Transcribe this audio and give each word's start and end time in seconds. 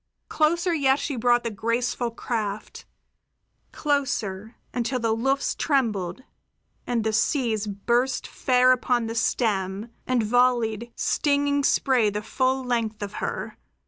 Closer 0.29 0.73
yet 0.73 0.97
she 0.97 1.15
brought 1.15 1.43
the 1.43 1.51
graceful 1.51 2.09
craft; 2.09 2.85
closer, 3.71 4.55
until 4.73 4.97
the 4.99 5.15
luffs 5.15 5.53
trembled 5.53 6.23
and 6.87 7.03
the 7.03 7.13
seas 7.13 7.67
burst 7.67 8.25
fair 8.25 8.71
upon 8.71 9.05
the 9.05 9.13
stem 9.13 9.91
and 10.07 10.23
volleyed 10.23 10.91
stinging 10.95 11.63
spray 11.63 12.09
the 12.09 12.23
full 12.23 12.63
length 12.63 13.03
of 13.03 13.13
her. 13.21 13.59